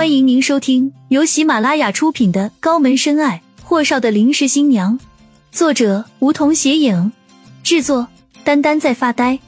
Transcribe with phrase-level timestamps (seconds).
[0.00, 4.98] 欢迎您收听由喜马拉雅出品的《高门深爱：霍少的临时新娘》，
[5.52, 7.12] 作者梧桐斜影，
[7.62, 8.08] 制作
[8.42, 9.38] 丹丹在发呆，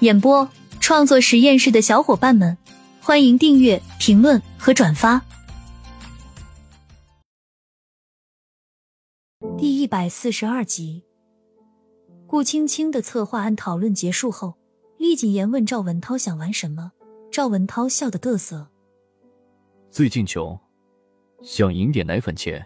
[0.00, 0.48] 演播
[0.80, 2.56] 创作实验室的小伙伴们，
[3.02, 5.20] 欢迎订阅、评论和转发。
[9.58, 11.02] 第一百四十二集，
[12.26, 14.54] 顾青青的策划案讨论结束后，
[14.96, 16.92] 厉谨言问赵文涛想玩什么，
[17.30, 18.68] 赵文涛笑得嘚瑟。
[19.90, 20.58] 最近穷，
[21.42, 22.64] 想赢点奶粉钱。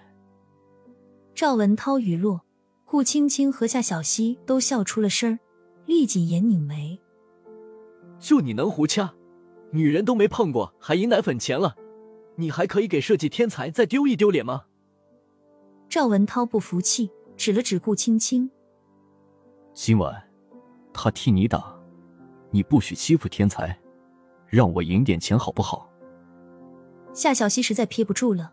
[1.34, 2.42] 赵文涛语落，
[2.84, 5.38] 顾青青和夏小溪都笑出了声儿。
[5.86, 7.00] 厉谨言拧眉
[8.18, 9.14] ：“就你能胡掐，
[9.70, 11.76] 女人都没碰过，还赢奶粉钱了？
[12.36, 14.64] 你还可以给设计天才再丢一丢脸吗？”
[15.88, 18.50] 赵文涛不服气，指了指顾青青
[19.72, 20.28] ：“今晚
[20.92, 21.72] 他替你打，
[22.50, 23.78] 你不许欺负天才，
[24.48, 25.88] 让我赢点钱好不好？”
[27.14, 28.52] 夏小溪实在憋不住了，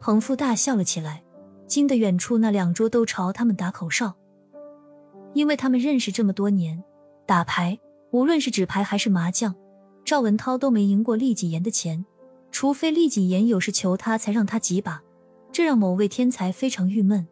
[0.00, 1.22] 捧腹大笑了起来，
[1.66, 4.14] 惊得远处那两桌都朝他们打口哨。
[5.34, 6.82] 因为他们认识这么多年，
[7.26, 7.78] 打牌
[8.10, 9.54] 无论是纸牌还是麻将，
[10.04, 12.06] 赵文涛都没赢过厉谨言的钱，
[12.50, 15.02] 除非厉谨言有事求他才让他几把，
[15.52, 17.28] 这让某位天才非常郁闷。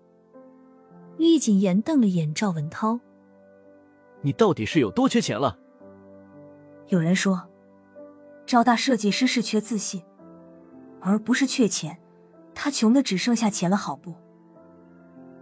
[1.17, 3.01] 厉谨言瞪了眼赵文涛
[4.21, 5.59] ：“你到底是有多缺钱了？”
[6.89, 7.49] 有人说，
[8.45, 10.03] 赵大设计师是缺自信。
[11.07, 11.97] 而不是缺钱，
[12.53, 14.13] 他穷的只剩下钱了，好不？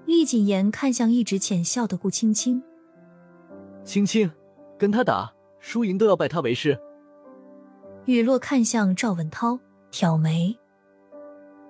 [0.04, 2.62] 厉谨言看向一直浅笑的顾青青，
[3.82, 4.30] 青青，
[4.78, 6.78] 跟他打，输赢都要拜他为师。
[8.04, 9.58] 雨落看向赵文涛，
[9.90, 10.54] 挑眉，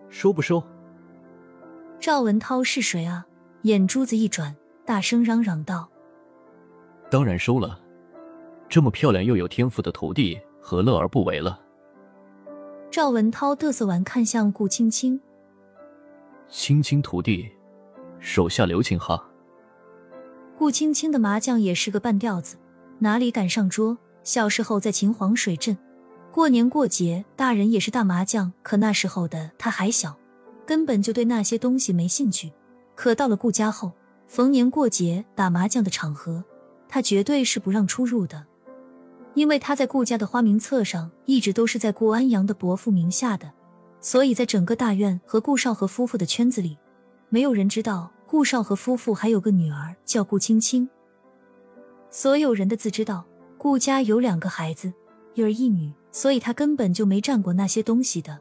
[0.09, 0.61] 收不收？
[2.01, 3.25] 赵文涛是谁啊？
[3.63, 5.89] 眼珠子一转，大声嚷嚷道
[7.09, 7.79] ：“当然收了，
[8.69, 11.61] 这么漂亮又有天赋的徒弟，何乐而不为了？”
[12.95, 15.21] 赵文涛嘚瑟完，看向顾青青
[16.49, 17.51] ：“青青徒弟，
[18.21, 19.21] 手下留情哈。”
[20.57, 22.57] 顾青青的麻将也是个半吊子，
[23.01, 23.99] 哪里敢上桌？
[24.23, 25.77] 小时候在秦皇水镇，
[26.31, 30.17] 过年过节，大人也是打麻将，可那时候的他还小，
[30.65, 32.53] 根本就对那些东西没兴趣。
[32.95, 33.91] 可到了顾家后，
[34.29, 36.45] 逢年过节打麻将的场合，
[36.89, 38.47] 他绝对是不让出入的。
[39.35, 43.53] 因为他在顾家的花名册上一直都是在顾安阳的伯父名下的，
[44.01, 46.79] 所以在整个大院和顾少和夫妇的圈子里，
[47.29, 50.89] 没有人知道顾少和夫妇还有个女儿叫顾青青。
[52.11, 53.25] 所有人的自知道
[53.59, 54.93] 顾家有两个孩子，
[55.35, 58.39] 一儿一女，所以他根本就没占过那些东西的。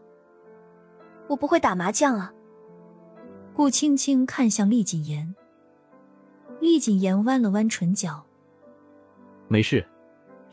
[1.28, 2.32] 我不会打麻将啊。
[3.56, 5.34] 顾青青看向厉谨言，
[6.60, 8.26] 厉谨言弯了弯唇角，
[9.48, 9.84] 没事。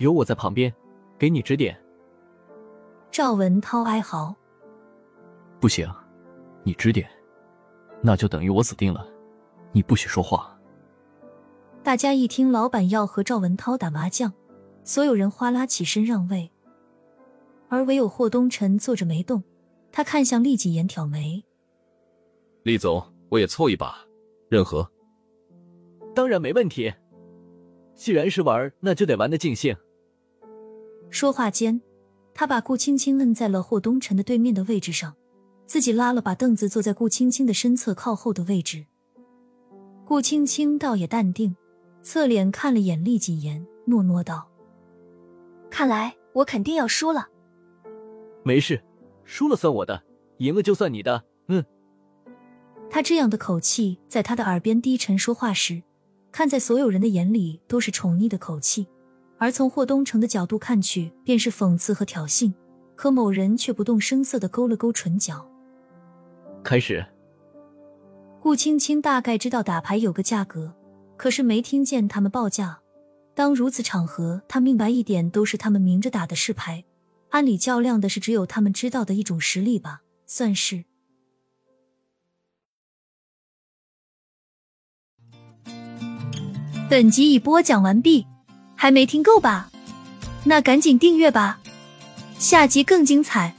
[0.00, 0.72] 有我在旁边，
[1.18, 1.78] 给你指点。
[3.10, 4.34] 赵文涛哀嚎
[5.60, 5.86] ：“不行，
[6.64, 7.06] 你指点，
[8.00, 9.06] 那就等于我死定了。
[9.72, 10.58] 你不许说话。”
[11.84, 14.32] 大家一听老板要和赵文涛打麻将，
[14.84, 16.50] 所有人哗啦起身让位，
[17.68, 19.42] 而唯有霍东辰坐着没动。
[19.92, 21.44] 他看向厉谨言，挑眉
[22.64, 23.98] ：“厉总，我也凑一把，
[24.48, 24.90] 任何？
[26.14, 26.90] 当然没问题。
[27.94, 29.76] 既然是玩，那就得玩的尽兴。”
[31.10, 31.80] 说话间，
[32.32, 35.14] 他把顾青青摁在了霍东辰的对面的位置上，
[35.66, 38.86] 自己拉了把凳子坐在顾青青的身侧靠后的位置。
[40.06, 41.56] 顾青青倒也淡定，
[42.02, 44.48] 侧脸看了眼厉谨言，诺诺道
[45.70, 47.28] ：“看来我肯定要输了。
[48.42, 48.82] ”“没事，
[49.24, 50.02] 输了算我的，
[50.38, 51.64] 赢了就算你的。”嗯。
[52.88, 55.82] 他这样的口气，在他的耳边低沉说话时，
[56.32, 58.88] 看在所有人的眼里都是宠溺的口气。
[59.40, 62.52] 而从霍东城的角度看去，便是讽刺和挑衅。
[62.94, 65.50] 可某人却不动声色的勾了勾唇角。
[66.62, 67.02] 开始。
[68.42, 70.74] 顾青青大概知道打牌有个价格，
[71.16, 72.78] 可是没听见他们报价。
[73.34, 76.84] 当如此场合，他明白一点，都是他们明着打的是牌。
[77.30, 80.84] 按理较量的是只有他们知道的一种实力吧，算是。
[86.90, 88.26] 本集已播讲完毕。
[88.82, 89.68] 还没听够吧？
[90.44, 91.58] 那赶紧订阅吧，
[92.38, 93.54] 下集更精彩。